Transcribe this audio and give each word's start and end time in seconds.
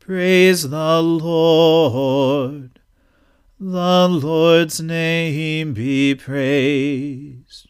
Praise 0.00 0.68
the 0.68 1.00
Lord. 1.00 2.80
The 3.60 4.08
Lord's 4.08 4.80
name 4.80 5.74
be 5.74 6.16
praised. 6.16 7.68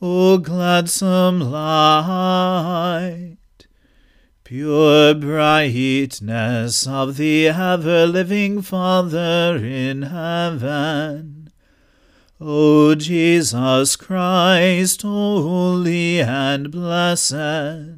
O 0.00 0.38
gladsome 0.38 1.40
light, 1.40 3.36
pure 4.44 5.14
brightness 5.14 6.86
of 6.86 7.16
the 7.18 7.48
ever 7.48 8.06
living 8.06 8.62
Father 8.62 9.56
in 9.62 10.02
heaven 10.02 11.38
O 12.40 12.94
Jesus 12.94 13.96
Christ, 13.96 15.02
holy 15.02 16.20
and 16.20 16.70
blessed, 16.70 17.97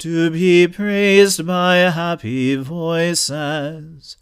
to 0.00 0.30
be 0.30 0.66
praised 0.66 1.46
by 1.46 1.76
happy 1.76 2.56
voices. 2.56 4.16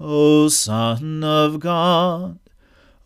O 0.00 0.48
Son 0.48 1.22
of 1.22 1.60
God, 1.60 2.40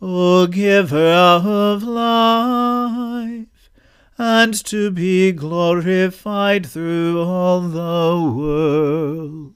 O 0.00 0.46
Giver 0.46 0.96
of 0.96 1.82
life, 1.82 3.70
and 4.16 4.64
to 4.64 4.90
be 4.90 5.30
glorified 5.32 6.64
through 6.64 7.22
all 7.22 7.60
the 7.60 8.34
world. 8.34 9.54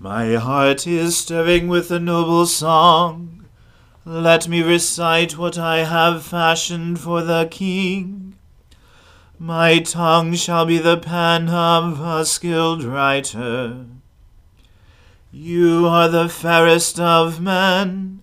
My 0.00 0.34
heart 0.34 0.84
is 0.84 1.16
stirring 1.16 1.68
with 1.68 1.92
a 1.92 2.00
noble 2.00 2.46
song. 2.46 3.46
Let 4.04 4.48
me 4.48 4.62
recite 4.62 5.38
what 5.38 5.58
I 5.58 5.84
have 5.84 6.24
fashioned 6.24 6.98
for 6.98 7.22
the 7.22 7.46
King. 7.50 8.27
My 9.40 9.78
tongue 9.78 10.34
shall 10.34 10.66
be 10.66 10.78
the 10.78 10.96
pen 10.96 11.48
of 11.48 12.00
a 12.00 12.24
skilled 12.24 12.82
writer. 12.82 13.86
You 15.30 15.86
are 15.86 16.08
the 16.08 16.28
fairest 16.28 16.98
of 16.98 17.40
men. 17.40 18.20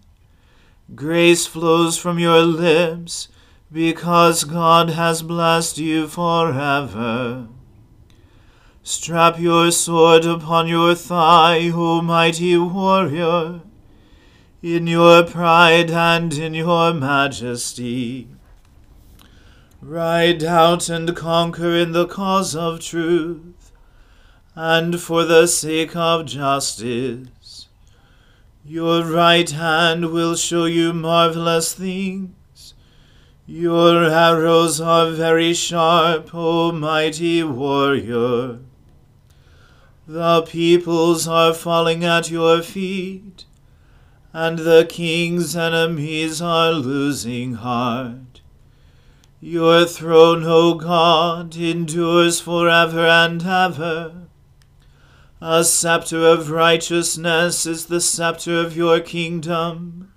Grace 0.94 1.48
flows 1.48 1.98
from 1.98 2.20
your 2.20 2.42
lips, 2.42 3.30
because 3.72 4.44
God 4.44 4.90
has 4.90 5.22
blessed 5.22 5.78
you 5.78 6.08
forever. 6.08 7.48
Strap 8.84 9.40
your 9.40 9.72
sword 9.72 10.26
upon 10.26 10.68
your 10.68 10.96
thigh, 10.96 11.72
O 11.74 12.02
mighty 12.02 12.58
warrior, 12.58 13.62
in 14.62 14.86
your 14.86 15.24
pride 15.24 15.92
and 15.92 16.34
in 16.34 16.54
your 16.54 16.94
majesty. 16.94 18.35
Ride 19.88 20.44
out 20.44 20.90
and 20.90 21.16
conquer 21.16 21.76
in 21.76 21.92
the 21.92 22.08
cause 22.08 22.56
of 22.56 22.80
truth, 22.80 23.72
and 24.56 25.00
for 25.00 25.26
the 25.26 25.46
sake 25.46 25.96
of 25.96 26.26
justice. 26.26 27.68
Your 28.66 29.06
right 29.06 29.48
hand 29.48 30.12
will 30.12 30.36
show 30.36 30.66
you 30.66 30.92
marvelous 30.92 31.76
things. 31.76 32.74
Your 33.46 34.06
arrows 34.06 34.82
are 34.82 35.12
very 35.12 35.54
sharp, 35.54 36.34
O 36.34 36.72
mighty 36.72 37.44
warrior. 37.44 38.58
The 40.08 40.42
peoples 40.42 41.28
are 41.28 41.54
falling 41.54 42.04
at 42.04 42.32
your 42.32 42.64
feet, 42.64 43.46
and 44.34 44.58
the 44.58 44.88
king's 44.90 45.56
enemies 45.56 46.42
are 46.42 46.72
losing 46.72 47.54
heart. 47.54 48.25
Your 49.48 49.86
throne, 49.86 50.44
O 50.44 50.74
God, 50.74 51.56
endures 51.56 52.40
forever 52.40 53.06
and 53.06 53.46
ever. 53.46 54.24
A 55.40 55.64
scepter 55.64 56.26
of 56.26 56.50
righteousness 56.50 57.68
is 57.68 57.86
the 57.86 58.02
scepter 58.02 58.58
of 58.58 58.76
your 58.76 59.00
kingdom. 59.00 60.12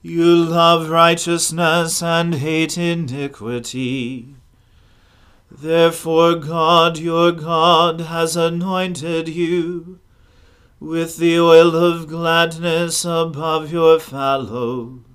You 0.00 0.34
love 0.34 0.88
righteousness 0.88 2.02
and 2.02 2.36
hate 2.36 2.78
iniquity. 2.78 4.36
Therefore, 5.50 6.36
God 6.36 6.96
your 6.96 7.30
God 7.30 8.00
has 8.00 8.36
anointed 8.36 9.28
you 9.28 10.00
with 10.80 11.18
the 11.18 11.38
oil 11.38 11.76
of 11.76 12.08
gladness 12.08 13.04
above 13.04 13.70
your 13.70 14.00
fellows. 14.00 15.11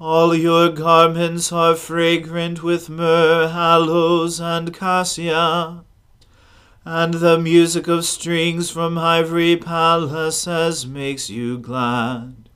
All 0.00 0.34
your 0.34 0.70
garments 0.70 1.52
are 1.52 1.74
fragrant 1.74 2.62
with 2.62 2.88
myrrh, 2.88 3.48
aloes, 3.48 4.40
and 4.40 4.72
cassia 4.72 5.84
and 6.90 7.12
the 7.12 7.38
music 7.38 7.86
of 7.86 8.02
strings 8.02 8.70
from 8.70 8.96
ivory 8.96 9.58
palaces 9.58 10.86
makes 10.86 11.28
you 11.28 11.58
glad. 11.58 12.48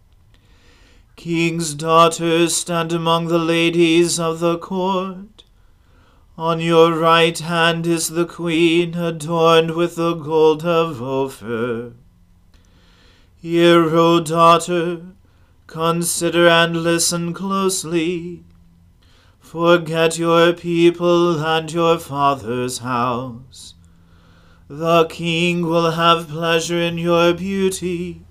King's 1.17 1.75
daughters 1.75 2.57
stand 2.57 2.95
among 2.95 3.27
the 3.27 3.39
ladies 3.39 4.19
of 4.19 4.41
the 4.41 4.57
court. 4.57 5.45
On 6.39 6.61
your 6.61 6.99
right 6.99 7.39
hand 7.39 7.87
is 7.87 8.09
the 8.09 8.25
queen 8.25 8.95
adorned 8.95 9.73
with 9.73 9.97
the 9.97 10.15
gold 10.15 10.65
of 10.65 11.03
Ophir. 11.03 11.93
Hear, 13.37 13.95
O 13.95 14.21
daughter, 14.21 15.03
consider 15.73 16.47
and 16.47 16.83
listen 16.85 17.33
closely. 17.33 18.45
Forget 19.41 20.19
your 20.19 20.53
people 20.53 21.45
and 21.53 21.73
your 21.73 21.99
father's 21.99 22.79
house 22.79 23.75
the 24.73 25.05
king 25.05 25.67
will 25.67 25.91
have 25.91 26.31
pleasure 26.31 26.81
in 26.81 26.97
your 26.97 27.35
beauty. 27.35 28.23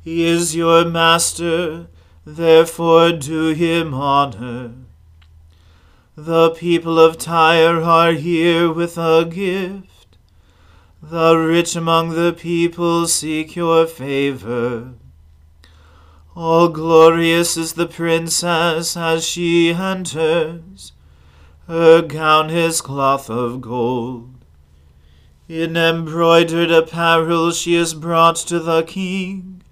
He 0.00 0.24
is 0.24 0.54
your 0.54 0.84
master, 0.84 1.88
therefore 2.24 3.10
do 3.10 3.48
him 3.48 3.92
honor. 3.92 4.74
The 6.14 6.50
people 6.50 7.00
of 7.00 7.18
Tyre 7.18 7.82
are 7.82 8.12
here 8.12 8.72
with 8.72 8.96
a 8.96 9.24
gift. 9.24 10.16
The 11.02 11.36
rich 11.36 11.74
among 11.74 12.10
the 12.10 12.32
people 12.32 13.08
seek 13.08 13.56
your 13.56 13.88
favor. 13.88 14.92
All 16.36 16.68
glorious 16.68 17.56
is 17.56 17.72
the 17.72 17.86
princess 17.86 18.96
as 18.96 19.26
she 19.26 19.74
enters. 19.74 20.92
Her 21.66 22.02
gown 22.02 22.50
is 22.50 22.80
cloth 22.80 23.28
of 23.28 23.60
gold. 23.60 24.30
In 25.48 25.76
embroidered 25.76 26.70
apparel 26.70 27.50
she 27.50 27.74
is 27.74 27.94
brought 27.94 28.36
to 28.36 28.60
the 28.60 28.84
king. 28.84 29.62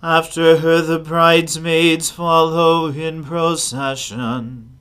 After 0.00 0.58
her 0.58 0.80
the 0.80 1.00
bridesmaids 1.00 2.08
follow 2.10 2.88
in 2.92 3.24
procession. 3.24 4.78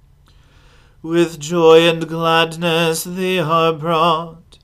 With 1.02 1.40
joy 1.40 1.90
and 1.90 2.08
gladness 2.08 3.04
they 3.04 3.40
are 3.40 3.74
brought, 3.74 4.60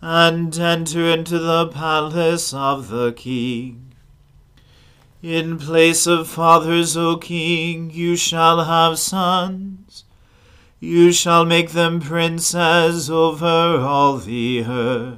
and 0.00 0.58
enter 0.58 1.06
into 1.06 1.38
the 1.38 1.68
palace 1.68 2.52
of 2.52 2.88
the 2.88 3.12
king. 3.12 3.91
In 5.22 5.58
place 5.58 6.06
of 6.06 6.28
fathers, 6.28 6.96
O 6.96 7.16
king, 7.16 7.90
you 7.90 8.16
shall 8.16 8.64
have 8.64 8.98
sons 8.98 10.04
you 10.82 11.12
shall 11.12 11.44
make 11.44 11.70
them 11.70 12.00
princes 12.00 13.08
over 13.08 13.46
all 13.46 14.16
the 14.16 14.64
earth. 14.64 15.16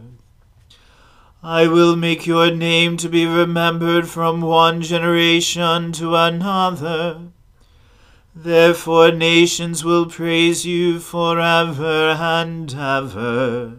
I 1.43 1.67
will 1.69 1.97
make 1.97 2.27
your 2.27 2.51
name 2.51 2.99
to 2.99 3.09
be 3.09 3.25
remembered 3.25 4.07
from 4.07 4.43
one 4.43 4.83
generation 4.83 5.91
to 5.93 6.17
another. 6.17 7.29
Therefore 8.37 9.11
nations 9.11 9.83
will 9.83 10.05
praise 10.05 10.67
you 10.67 10.99
forever 11.01 12.11
and 12.11 12.71
ever. 12.75 13.79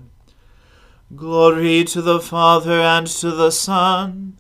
Glory 1.16 1.84
to 1.84 2.02
the 2.02 2.20
Father 2.20 2.82
and 2.82 3.06
to 3.06 3.30
the 3.30 3.52
Son 3.52 4.38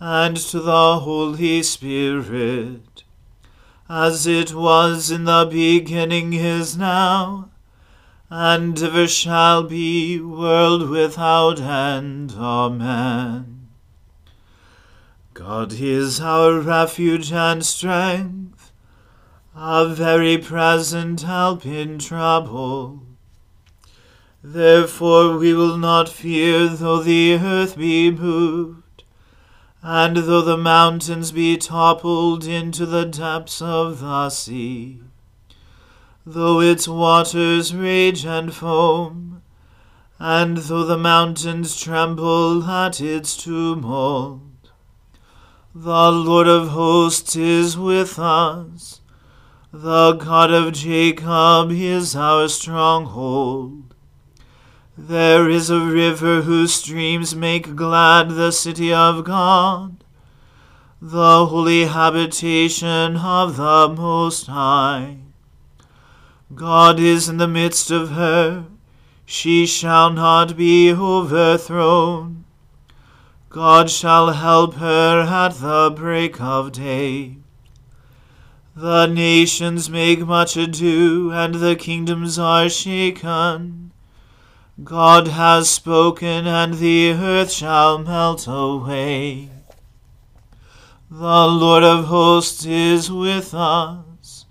and 0.00 0.36
to 0.36 0.60
the 0.60 1.00
Holy 1.00 1.62
Spirit 1.62 2.94
as 3.88 4.26
it 4.26 4.54
was 4.54 5.10
in 5.10 5.24
the 5.24 5.46
beginning 5.50 6.32
is 6.32 6.76
now, 6.76 7.50
and 8.30 8.82
ever 8.82 9.06
shall 9.06 9.62
be, 9.62 10.18
world 10.18 10.88
without 10.88 11.60
end. 11.60 12.32
Amen. 12.36 13.68
God 15.34 15.74
is 15.74 16.20
our 16.20 16.60
refuge 16.60 17.30
and 17.32 17.64
strength, 17.64 18.72
a 19.54 19.86
very 19.88 20.38
present 20.38 21.20
help 21.22 21.66
in 21.66 21.98
trouble. 21.98 23.02
Therefore 24.42 25.36
we 25.36 25.52
will 25.52 25.76
not 25.76 26.08
fear 26.08 26.68
though 26.68 27.02
the 27.02 27.34
earth 27.34 27.76
be 27.76 28.10
moved 28.10 28.83
and 29.86 30.16
though 30.16 30.40
the 30.40 30.56
mountains 30.56 31.30
be 31.30 31.58
toppled 31.58 32.46
into 32.46 32.86
the 32.86 33.04
depths 33.04 33.60
of 33.60 34.00
the 34.00 34.30
sea, 34.30 34.98
though 36.24 36.58
its 36.58 36.88
waters 36.88 37.74
rage 37.74 38.24
and 38.24 38.54
foam, 38.54 39.42
and 40.18 40.56
though 40.56 40.84
the 40.84 40.96
mountains 40.96 41.78
tremble 41.78 42.64
at 42.64 42.98
its 42.98 43.36
tumult, 43.36 44.40
the 45.74 46.10
Lord 46.10 46.48
of 46.48 46.68
hosts 46.68 47.36
is 47.36 47.76
with 47.76 48.18
us. 48.18 49.02
The 49.70 50.14
God 50.14 50.50
of 50.50 50.72
Jacob 50.72 51.70
is 51.72 52.16
our 52.16 52.48
stronghold. 52.48 53.93
There 54.96 55.50
is 55.50 55.70
a 55.70 55.80
river 55.80 56.42
whose 56.42 56.74
streams 56.74 57.34
make 57.34 57.74
glad 57.74 58.30
the 58.30 58.52
city 58.52 58.92
of 58.92 59.24
God, 59.24 60.04
the 61.02 61.46
holy 61.46 61.86
habitation 61.86 63.16
of 63.16 63.56
the 63.56 63.88
Most 63.88 64.46
High. 64.46 65.16
God 66.54 67.00
is 67.00 67.28
in 67.28 67.38
the 67.38 67.48
midst 67.48 67.90
of 67.90 68.12
her, 68.12 68.66
she 69.26 69.66
shall 69.66 70.10
not 70.10 70.56
be 70.56 70.92
overthrown. 70.92 72.44
God 73.48 73.90
shall 73.90 74.30
help 74.30 74.74
her 74.74 75.22
at 75.22 75.54
the 75.54 75.92
break 75.94 76.40
of 76.40 76.70
day. 76.70 77.38
The 78.76 79.06
nations 79.06 79.90
make 79.90 80.20
much 80.20 80.56
ado, 80.56 81.32
and 81.32 81.56
the 81.56 81.74
kingdoms 81.74 82.38
are 82.38 82.68
shaken. 82.68 83.83
God 84.82 85.28
has 85.28 85.70
spoken, 85.70 86.48
and 86.48 86.74
the 86.74 87.12
earth 87.12 87.52
shall 87.52 87.98
melt 87.98 88.46
away. 88.48 89.48
The 91.08 91.46
Lord 91.46 91.84
of 91.84 92.06
hosts 92.06 92.66
is 92.66 93.08
with 93.08 93.54
us. 93.54 94.46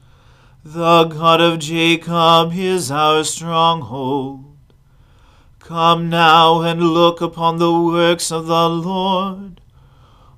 The 0.64 1.04
God 1.04 1.42
of 1.42 1.60
Jacob 1.60 2.54
is 2.54 2.90
our 2.90 3.26
stronghold. 3.26 4.56
Come 5.60 6.10
now 6.10 6.62
and 6.62 6.82
look 6.82 7.20
upon 7.20 7.58
the 7.58 7.78
works 7.78 8.32
of 8.32 8.46
the 8.46 8.70
Lord, 8.70 9.60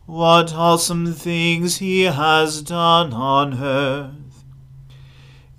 what 0.08 0.52
awesome 0.52 1.14
things 1.14 1.78
he 1.78 2.02
has 2.04 2.64
done 2.64 3.14
on 3.14 3.62
earth. 3.62 4.25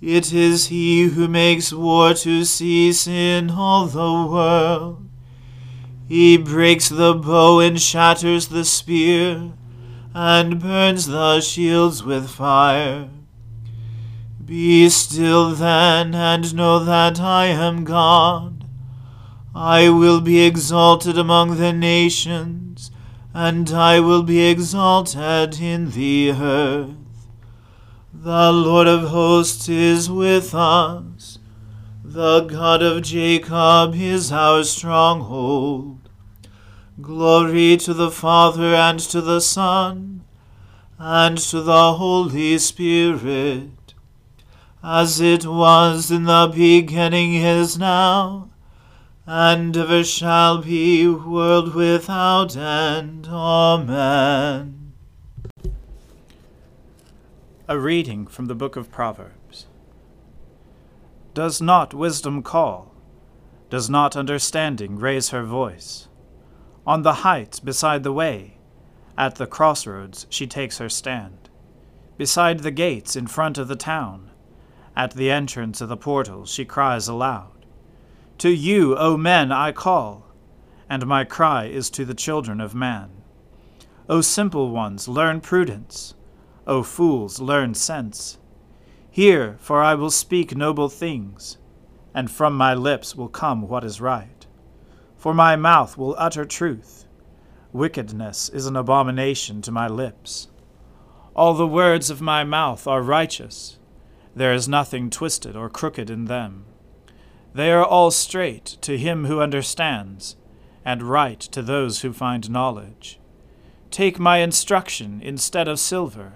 It 0.01 0.31
is 0.31 0.67
he 0.67 1.05
who 1.05 1.27
makes 1.27 1.73
war 1.73 2.13
to 2.13 2.45
cease 2.45 3.07
in 3.07 3.49
all 3.49 3.87
the 3.87 4.29
world. 4.31 5.09
He 6.07 6.37
breaks 6.37 6.87
the 6.87 7.15
bow 7.15 7.59
and 7.59 7.81
shatters 7.81 8.49
the 8.49 8.63
spear, 8.63 9.53
and 10.13 10.59
burns 10.59 11.07
the 11.07 11.41
shields 11.41 12.03
with 12.03 12.29
fire. 12.29 13.09
Be 14.45 14.87
still 14.89 15.55
then, 15.55 16.13
and 16.13 16.53
know 16.53 16.77
that 16.79 17.19
I 17.19 17.47
am 17.47 17.83
God. 17.83 18.65
I 19.55 19.89
will 19.89 20.21
be 20.21 20.45
exalted 20.45 21.17
among 21.17 21.57
the 21.57 21.73
nations, 21.73 22.91
and 23.33 23.69
I 23.71 23.99
will 23.99 24.21
be 24.21 24.47
exalted 24.47 25.59
in 25.59 25.89
the 25.91 26.31
earth. 26.31 27.06
The 28.27 28.51
Lord 28.51 28.87
of 28.87 29.07
hosts 29.07 29.69
is 29.69 30.11
with 30.11 30.53
us. 30.53 31.39
The 32.03 32.41
God 32.41 32.83
of 32.83 33.03
Jacob 33.03 33.95
is 33.95 34.33
our 34.33 34.65
stronghold. 34.65 36.09
Glory 37.01 37.77
to 37.77 37.93
the 37.93 38.11
Father 38.11 38.75
and 38.75 38.99
to 38.99 39.21
the 39.21 39.39
Son 39.39 40.25
and 40.99 41.37
to 41.37 41.61
the 41.61 41.93
Holy 41.93 42.57
Spirit, 42.57 43.93
as 44.83 45.21
it 45.21 45.45
was 45.45 46.11
in 46.11 46.25
the 46.25 46.51
beginning 46.53 47.35
is 47.35 47.77
now, 47.77 48.49
and 49.25 49.77
ever 49.77 50.03
shall 50.03 50.61
be, 50.61 51.07
world 51.07 51.73
without 51.73 52.57
end. 52.57 53.29
Amen. 53.31 54.86
A 57.69 57.77
reading 57.77 58.27
from 58.27 58.45
the 58.45 58.55
book 58.55 58.77
of 58.77 58.89
Proverbs. 58.89 59.67
Does 61.33 61.61
not 61.61 61.93
wisdom 61.93 62.41
call? 62.41 62.95
Does 63.69 63.89
not 63.89 64.15
understanding 64.15 64.95
raise 64.95 65.31
her 65.31 65.43
voice? 65.43 66.07
On 66.85 67.01
the 67.01 67.25
heights 67.25 67.59
beside 67.59 68.03
the 68.03 68.13
way, 68.13 68.59
at 69.17 69.35
the 69.35 69.45
crossroads 69.45 70.27
she 70.29 70.47
takes 70.47 70.77
her 70.77 70.87
stand. 70.87 71.49
Beside 72.15 72.59
the 72.59 72.71
gates 72.71 73.17
in 73.17 73.27
front 73.27 73.57
of 73.57 73.67
the 73.67 73.75
town, 73.75 74.31
at 74.95 75.11
the 75.11 75.29
entrance 75.29 75.81
of 75.81 75.89
the 75.89 75.97
portals 75.97 76.49
she 76.49 76.63
cries 76.63 77.09
aloud. 77.09 77.65
To 78.37 78.49
you, 78.49 78.95
O 78.95 79.17
men, 79.17 79.51
I 79.51 79.73
call, 79.73 80.31
and 80.89 81.05
my 81.05 81.25
cry 81.25 81.65
is 81.65 81.89
to 81.89 82.05
the 82.05 82.15
children 82.15 82.61
of 82.61 82.73
man. 82.73 83.09
O 84.07 84.21
simple 84.21 84.69
ones, 84.71 85.09
learn 85.09 85.41
prudence. 85.41 86.13
O 86.67 86.83
fools, 86.83 87.39
learn 87.39 87.73
sense. 87.73 88.37
Hear, 89.09 89.55
for 89.59 89.81
I 89.81 89.95
will 89.95 90.11
speak 90.11 90.55
noble 90.55 90.89
things, 90.89 91.57
and 92.13 92.29
from 92.29 92.57
my 92.57 92.73
lips 92.73 93.15
will 93.15 93.29
come 93.29 93.69
what 93.69 93.85
is 93.85 94.01
right. 94.01 94.45
For 95.15 95.33
my 95.33 95.55
mouth 95.55 95.97
will 95.97 96.13
utter 96.17 96.43
truth. 96.43 97.05
Wickedness 97.71 98.49
is 98.49 98.65
an 98.65 98.75
abomination 98.75 99.61
to 99.61 99.71
my 99.71 99.87
lips. 99.87 100.49
All 101.35 101.53
the 101.53 101.65
words 101.65 102.09
of 102.09 102.21
my 102.21 102.43
mouth 102.43 102.85
are 102.85 103.01
righteous. 103.01 103.79
There 104.35 104.53
is 104.53 104.67
nothing 104.67 105.09
twisted 105.09 105.55
or 105.55 105.69
crooked 105.69 106.09
in 106.09 106.25
them. 106.25 106.65
They 107.53 107.71
are 107.71 107.85
all 107.85 108.11
straight 108.11 108.77
to 108.81 108.97
him 108.97 109.25
who 109.25 109.39
understands, 109.39 110.35
and 110.83 111.01
right 111.01 111.39
to 111.39 111.61
those 111.61 112.01
who 112.01 112.11
find 112.11 112.49
knowledge. 112.49 113.19
Take 113.89 114.19
my 114.19 114.39
instruction 114.39 115.21
instead 115.23 115.67
of 115.67 115.79
silver, 115.79 116.33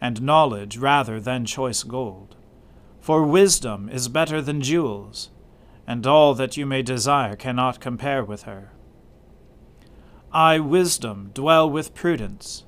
and 0.00 0.22
knowledge 0.22 0.76
rather 0.76 1.20
than 1.20 1.44
choice 1.44 1.82
gold. 1.82 2.36
For 3.00 3.24
wisdom 3.24 3.88
is 3.88 4.08
better 4.08 4.40
than 4.40 4.60
jewels, 4.60 5.30
and 5.86 6.06
all 6.06 6.34
that 6.34 6.56
you 6.56 6.66
may 6.66 6.82
desire 6.82 7.36
cannot 7.36 7.80
compare 7.80 8.24
with 8.24 8.42
her. 8.42 8.72
I, 10.32 10.58
wisdom, 10.58 11.30
dwell 11.32 11.68
with 11.68 11.94
prudence, 11.94 12.64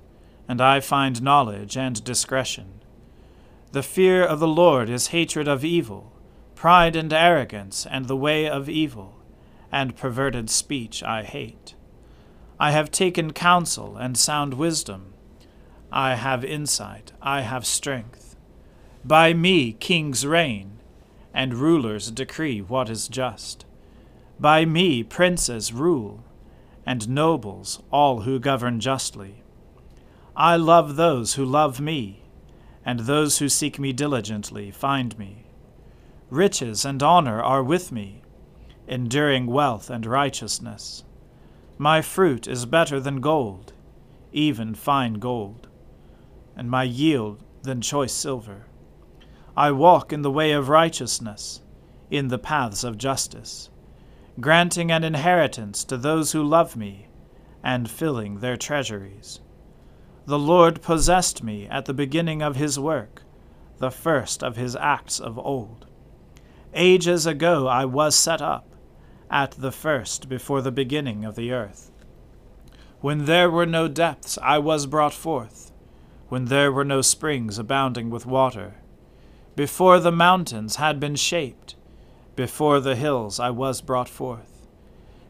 and 0.49 0.61
I 0.61 0.81
find 0.81 1.23
knowledge 1.23 1.77
and 1.77 2.03
discretion. 2.03 2.83
The 3.73 3.83
fear 3.83 4.25
of 4.25 4.41
the 4.41 4.49
Lord 4.49 4.89
is 4.89 5.09
hatred 5.09 5.47
of 5.47 5.65
evil 5.65 6.11
Pride 6.61 6.95
and 6.95 7.11
arrogance, 7.11 7.87
and 7.87 8.05
the 8.05 8.15
way 8.15 8.47
of 8.47 8.69
evil, 8.69 9.15
and 9.73 9.97
perverted 9.97 10.51
speech 10.51 11.03
I 11.03 11.23
hate. 11.23 11.75
I 12.59 12.73
have 12.73 12.91
taken 12.91 13.33
counsel 13.33 13.97
and 13.97 14.15
sound 14.15 14.53
wisdom. 14.53 15.15
I 15.93 16.15
have 16.15 16.45
insight, 16.45 17.13
I 17.21 17.41
have 17.41 17.67
strength. 17.67 18.37
By 19.05 19.33
me 19.33 19.73
kings 19.73 20.27
reign, 20.27 20.79
and 21.35 21.55
rulers 21.55 22.11
decree 22.11 22.61
what 22.61 22.89
is 22.89 23.09
just. 23.09 23.65
By 24.39 24.65
me 24.65 25.03
princes 25.03 25.73
rule, 25.73 26.23
and 26.87 27.09
nobles 27.09 27.83
all 27.91 28.23
who 28.23 28.39
govern 28.39 28.81
justly. 28.81 29.43
I 30.37 30.57
love 30.57 30.97
those 30.97 31.35
who 31.35 31.45
love 31.45 31.81
me, 31.81 32.23
and 32.85 33.01
those 33.01 33.39
who 33.39 33.49
seek 33.49 33.79
me 33.79 33.93
diligently 33.93 34.71
find 34.71 35.19
me. 35.19 35.45
Riches 36.31 36.85
and 36.85 37.03
honor 37.03 37.43
are 37.43 37.63
with 37.63 37.91
me, 37.91 38.23
enduring 38.87 39.47
wealth 39.47 39.91
and 39.91 40.07
righteousness. 40.07 41.05
My 41.79 42.01
fruit 42.03 42.47
is 42.47 42.67
better 42.67 43.01
than 43.01 43.21
gold, 43.21 43.73
even 44.33 44.75
fine 44.75 45.15
gold, 45.15 45.69
and 46.61 46.71
my 46.71 46.83
yield 46.83 47.43
than 47.63 47.81
choice 47.81 48.13
silver. 48.13 48.67
I 49.57 49.73
walk 49.73 50.13
in 50.13 50.21
the 50.21 50.31
way 50.31 50.53
of 50.53 50.69
righteousness, 50.69 51.63
in 52.11 52.29
the 52.29 52.39
paths 52.39 52.85
of 52.85 52.99
justice, 52.99 53.71
granting 54.39 54.93
an 54.93 55.03
inheritance 55.03 55.85
to 55.85 55.97
those 55.97 56.33
who 56.33 56.43
love 56.43 56.77
me, 56.77 57.09
and 57.65 57.91
filling 57.91 58.41
their 58.41 58.59
treasuries. 58.59 59.41
The 60.27 60.39
Lord 60.39 60.83
possessed 60.83 61.43
me 61.43 61.67
at 61.67 61.87
the 61.87 61.95
beginning 61.95 62.43
of 62.43 62.57
his 62.57 62.79
work, 62.79 63.23
the 63.79 63.91
first 63.91 64.45
of 64.45 64.57
his 64.57 64.77
acts 64.77 65.19
of 65.19 65.39
old. 65.39 65.87
Ages 66.75 67.25
ago 67.25 67.69
I 67.69 67.87
was 67.87 68.15
set 68.15 68.43
up, 68.43 68.67
at 69.31 69.53
the 69.53 69.73
first 69.73 70.29
before 70.29 70.61
the 70.61 70.71
beginning 70.71 71.25
of 71.25 71.37
the 71.37 71.53
earth. 71.53 71.91
When 73.01 73.25
there 73.25 73.51
were 73.51 73.65
no 73.65 73.89
depths 73.89 74.37
I 74.43 74.59
was 74.59 74.85
brought 74.85 75.15
forth, 75.15 75.70
when 76.31 76.47
there 76.47 76.73
were 76.73 76.85
no 76.85 77.03
springs 77.03 77.59
abounding 77.59 78.09
with 78.09 78.25
water. 78.25 78.77
Before 79.55 80.01
the 80.01 80.11
mountains 80.11 80.77
had 80.77 80.99
been 80.99 81.17
shaped, 81.17 81.77
before 82.35 82.81
the 82.81 82.97
hills 82.97 83.39
I 83.39 83.51
was 83.51 83.83
brought 83.83 84.09
forth. 84.09 84.67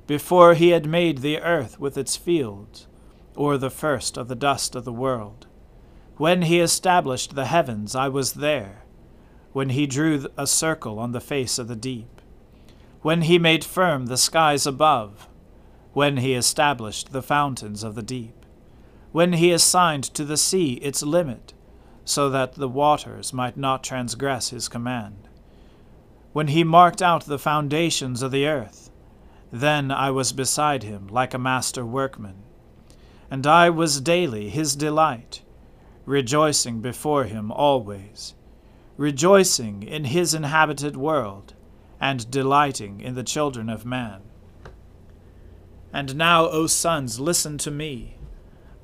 Before 0.06 0.54
he 0.54 0.68
had 0.68 0.86
made 0.86 1.18
the 1.18 1.40
earth 1.40 1.80
with 1.80 1.98
its 1.98 2.16
fields, 2.16 2.86
or 3.34 3.58
the 3.58 3.70
first 3.70 4.16
of 4.16 4.28
the 4.28 4.36
dust 4.36 4.76
of 4.76 4.84
the 4.84 4.92
world. 4.92 5.48
When 6.16 6.42
he 6.42 6.60
established 6.60 7.34
the 7.34 7.46
heavens 7.46 7.96
I 7.96 8.08
was 8.08 8.34
there 8.34 8.84
when 9.52 9.70
he 9.70 9.86
drew 9.86 10.26
a 10.36 10.46
circle 10.46 10.98
on 10.98 11.12
the 11.12 11.20
face 11.20 11.58
of 11.58 11.68
the 11.68 11.76
deep, 11.76 12.20
when 13.02 13.22
he 13.22 13.38
made 13.38 13.64
firm 13.64 14.06
the 14.06 14.16
skies 14.16 14.66
above, 14.66 15.28
when 15.92 16.18
he 16.18 16.34
established 16.34 17.12
the 17.12 17.22
fountains 17.22 17.82
of 17.82 17.94
the 17.94 18.02
deep, 18.02 18.39
when 19.12 19.34
he 19.34 19.50
assigned 19.50 20.04
to 20.04 20.24
the 20.24 20.36
sea 20.36 20.74
its 20.74 21.02
limit, 21.02 21.52
so 22.04 22.28
that 22.30 22.54
the 22.54 22.68
waters 22.68 23.32
might 23.32 23.56
not 23.56 23.84
transgress 23.84 24.50
his 24.50 24.68
command, 24.68 25.28
when 26.32 26.48
he 26.48 26.62
marked 26.62 27.02
out 27.02 27.24
the 27.24 27.38
foundations 27.38 28.22
of 28.22 28.30
the 28.30 28.46
earth, 28.46 28.90
then 29.52 29.90
I 29.90 30.10
was 30.10 30.32
beside 30.32 30.82
him 30.82 31.08
like 31.08 31.34
a 31.34 31.38
master 31.38 31.84
workman, 31.84 32.42
and 33.30 33.46
I 33.46 33.70
was 33.70 34.00
daily 34.00 34.48
his 34.48 34.76
delight, 34.76 35.42
rejoicing 36.06 36.80
before 36.80 37.24
him 37.24 37.50
always 37.50 38.34
rejoicing 39.00 39.82
in 39.82 40.04
his 40.04 40.34
inhabited 40.34 40.94
world, 40.94 41.54
and 41.98 42.30
delighting 42.30 43.00
in 43.00 43.14
the 43.14 43.22
children 43.22 43.70
of 43.70 43.86
man. 43.86 44.20
And 45.90 46.16
now, 46.16 46.46
O 46.48 46.66
sons, 46.66 47.18
listen 47.18 47.56
to 47.58 47.70
me. 47.70 48.18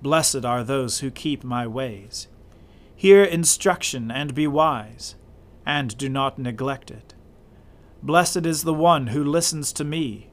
Blessed 0.03 0.45
are 0.45 0.63
those 0.63 1.01
who 1.01 1.11
keep 1.11 1.43
my 1.43 1.67
ways. 1.67 2.29
Hear 2.95 3.25
instruction 3.25 4.11
and 4.11 4.35
be 4.35 4.47
wise, 4.47 5.17
and 5.65 5.97
do 5.97 6.09
not 6.09 6.39
neglect 6.39 6.91
it. 6.91 7.15
Blessed 8.03 8.47
is 8.47 8.63
the 8.63 8.75
one 8.75 9.09
who 9.09 9.25
listens 9.25 9.73
to 9.73 9.85
me, 9.85 10.31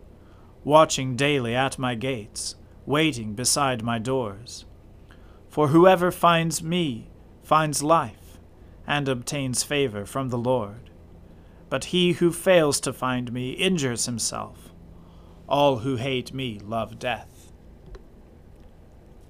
watching 0.64 1.16
daily 1.16 1.56
at 1.56 1.80
my 1.80 1.96
gates, 1.96 2.56
waiting 2.86 3.34
beside 3.34 3.84
my 3.84 4.00
doors. 4.00 4.66
For 5.50 5.70
whoever 5.70 6.12
finds 6.12 6.62
me 6.62 7.10
finds 7.44 7.84
life 7.84 8.40
and 8.86 9.08
obtains 9.08 9.64
favor 9.64 10.06
from 10.06 10.30
the 10.30 10.38
Lord. 10.38 10.90
But 11.70 11.86
he 11.86 12.14
who 12.14 12.32
fails 12.32 12.80
to 12.82 12.94
find 12.94 13.32
me 13.32 13.52
injures 13.52 14.06
himself. 14.06 14.72
All 15.48 15.80
who 15.80 15.96
hate 15.96 16.34
me 16.34 16.60
love 16.60 17.00
death. 17.00 17.33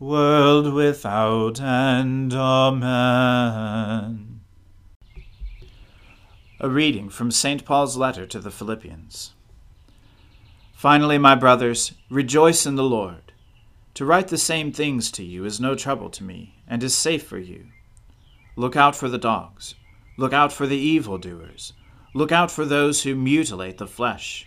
world 0.00 0.72
without 0.72 1.60
end. 1.60 2.32
Amen. 2.32 2.80
A 6.58 6.70
reading 6.70 7.10
from 7.10 7.30
St. 7.30 7.66
Paul's 7.66 7.98
letter 7.98 8.24
to 8.26 8.38
the 8.38 8.50
Philippians. 8.50 9.34
Finally, 10.72 11.18
my 11.18 11.34
brothers, 11.34 11.92
rejoice 12.08 12.64
in 12.64 12.76
the 12.76 12.82
Lord. 12.82 13.32
To 13.94 14.06
write 14.06 14.28
the 14.28 14.38
same 14.38 14.72
things 14.72 15.10
to 15.12 15.22
you 15.22 15.44
is 15.44 15.60
no 15.60 15.74
trouble 15.74 16.08
to 16.10 16.24
me, 16.24 16.54
and 16.66 16.82
is 16.82 16.94
safe 16.94 17.24
for 17.24 17.38
you. 17.38 17.66
Look 18.56 18.76
out 18.76 18.96
for 18.96 19.10
the 19.10 19.18
dogs. 19.18 19.74
Look 20.16 20.32
out 20.32 20.50
for 20.52 20.66
the 20.66 20.78
evildoers. 20.78 21.74
Look 22.14 22.32
out 22.32 22.50
for 22.50 22.64
those 22.64 23.02
who 23.02 23.14
mutilate 23.14 23.76
the 23.76 23.86
flesh 23.86 24.46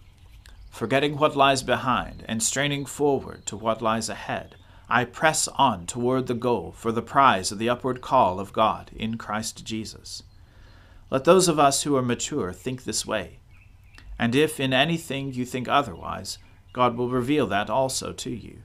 Forgetting 0.71 1.17
what 1.17 1.35
lies 1.35 1.61
behind 1.61 2.23
and 2.27 2.41
straining 2.41 2.85
forward 2.85 3.45
to 3.45 3.57
what 3.57 3.81
lies 3.81 4.09
ahead, 4.09 4.55
I 4.89 5.03
press 5.03 5.47
on 5.49 5.85
toward 5.85 6.27
the 6.27 6.33
goal 6.33 6.71
for 6.71 6.91
the 6.91 7.01
prize 7.01 7.51
of 7.51 7.59
the 7.59 7.69
upward 7.69 8.01
call 8.01 8.39
of 8.39 8.53
God 8.53 8.89
in 8.95 9.17
Christ 9.17 9.63
Jesus. 9.65 10.23
Let 11.09 11.25
those 11.25 11.47
of 11.47 11.59
us 11.59 11.83
who 11.83 11.95
are 11.97 12.01
mature 12.01 12.51
think 12.53 12.83
this 12.83 13.05
way. 13.05 13.39
And 14.17 14.33
if 14.33 14.59
in 14.59 14.73
anything 14.73 15.33
you 15.33 15.45
think 15.45 15.67
otherwise, 15.67 16.37
God 16.73 16.95
will 16.95 17.09
reveal 17.09 17.47
that 17.47 17.69
also 17.69 18.13
to 18.13 18.29
you. 18.29 18.63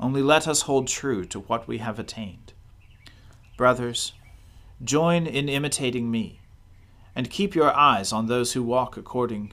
Only 0.00 0.22
let 0.22 0.48
us 0.48 0.62
hold 0.62 0.88
true 0.88 1.24
to 1.26 1.40
what 1.40 1.68
we 1.68 1.78
have 1.78 1.98
attained. 1.98 2.52
Brothers, 3.56 4.14
join 4.82 5.26
in 5.26 5.48
imitating 5.48 6.10
me, 6.10 6.40
and 7.14 7.30
keep 7.30 7.54
your 7.54 7.72
eyes 7.72 8.12
on 8.12 8.26
those 8.26 8.54
who 8.54 8.62
walk 8.62 8.96
according 8.96 9.52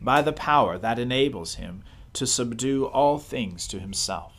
by 0.00 0.22
the 0.22 0.32
power 0.32 0.78
that 0.78 0.98
enables 0.98 1.56
him 1.56 1.82
to 2.12 2.26
subdue 2.26 2.86
all 2.86 3.18
things 3.18 3.66
to 3.68 3.78
himself. 3.78 4.32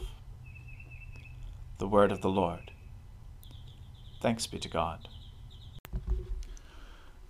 The 1.78 1.88
word 1.88 2.12
of 2.12 2.22
the 2.22 2.30
Lord. 2.30 2.72
Thanks 4.22 4.48
be 4.48 4.60
to 4.60 4.70
God. 4.70 5.08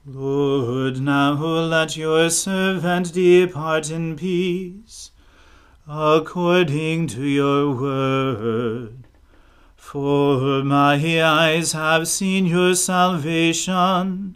Lord, 0.06 1.00
now 1.02 1.34
let 1.34 1.96
your 1.96 2.32
servant 2.32 3.14
depart 3.14 3.92
in 3.92 4.16
peace, 4.16 5.12
according 5.88 7.08
to 7.08 7.22
your 7.22 7.76
word. 7.76 9.06
For 9.76 10.64
my 10.64 11.22
eyes 11.22 11.74
have 11.74 12.08
seen 12.08 12.48
your 12.48 12.74
salvation 12.74 14.36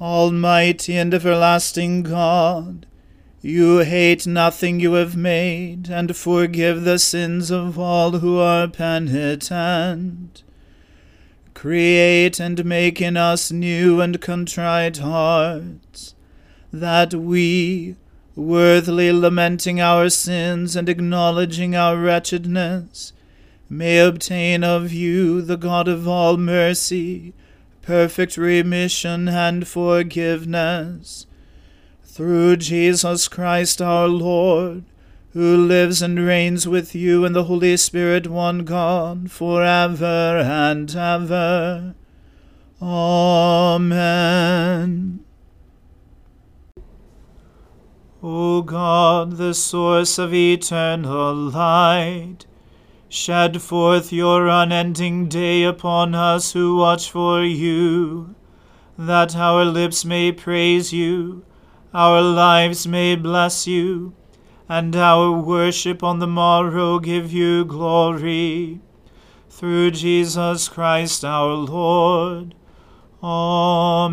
Almighty 0.00 0.96
and 0.96 1.14
everlasting 1.14 2.02
God, 2.02 2.86
you 3.40 3.78
hate 3.78 4.26
nothing 4.26 4.80
you 4.80 4.94
have 4.94 5.16
made, 5.16 5.88
and 5.88 6.16
forgive 6.16 6.82
the 6.82 6.98
sins 6.98 7.50
of 7.50 7.78
all 7.78 8.18
who 8.18 8.38
are 8.38 8.66
penitent. 8.66 10.42
Create 11.54 12.40
and 12.40 12.64
make 12.64 13.00
in 13.00 13.16
us 13.16 13.52
new 13.52 14.00
and 14.00 14.20
contrite 14.20 14.96
hearts, 14.96 16.16
that 16.72 17.14
we, 17.14 17.94
worthily 18.34 19.12
lamenting 19.12 19.80
our 19.80 20.10
sins 20.10 20.74
and 20.74 20.88
acknowledging 20.88 21.76
our 21.76 21.96
wretchedness, 21.96 23.12
may 23.70 23.98
obtain 23.98 24.64
of 24.64 24.92
you, 24.92 25.40
the 25.40 25.56
God 25.56 25.86
of 25.86 26.08
all 26.08 26.36
mercy, 26.36 27.32
perfect 27.84 28.36
remission 28.38 29.28
and 29.28 29.68
forgiveness 29.68 31.26
through 32.02 32.56
Jesus 32.56 33.28
Christ 33.28 33.82
our 33.82 34.08
Lord, 34.08 34.84
who 35.34 35.56
lives 35.56 36.00
and 36.00 36.18
reigns 36.18 36.66
with 36.66 36.94
you 36.94 37.26
in 37.26 37.34
the 37.34 37.44
Holy 37.44 37.76
Spirit, 37.76 38.26
one 38.26 38.64
God, 38.64 39.30
for 39.30 39.62
ever 39.62 40.38
and 40.38 40.96
ever. 40.96 41.94
Amen. 42.80 43.64
O 48.22 48.62
God, 48.62 49.36
the 49.36 49.52
source 49.52 50.18
of 50.18 50.32
eternal 50.32 51.34
light, 51.34 52.46
shed 53.14 53.62
forth 53.62 54.12
your 54.12 54.48
unending 54.48 55.28
day 55.28 55.62
upon 55.62 56.14
us 56.14 56.52
who 56.52 56.76
watch 56.76 57.10
for 57.10 57.42
you, 57.42 58.34
that 58.98 59.34
our 59.36 59.64
lips 59.64 60.04
may 60.04 60.32
praise 60.32 60.92
you 60.92 61.44
our 61.94 62.20
lives 62.20 62.88
may 62.88 63.14
bless 63.14 63.68
you, 63.68 64.14
and 64.68 64.96
our 64.96 65.30
worship 65.30 66.02
on 66.02 66.18
the 66.18 66.26
morrow 66.26 66.98
give 66.98 67.32
you 67.32 67.64
glory. 67.64 68.80
Through 69.48 69.92
Jesus 69.92 70.68
Christ 70.68 71.24
our 71.24 71.54
Lord. 71.54 72.56
Amen. 73.22 74.10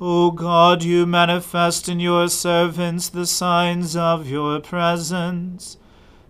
O 0.00 0.30
God, 0.30 0.82
you 0.82 1.04
manifest 1.04 1.90
in 1.90 2.00
your 2.00 2.28
servants 2.30 3.10
the 3.10 3.26
signs 3.26 3.94
of 3.94 4.26
your 4.26 4.60
presence. 4.60 5.76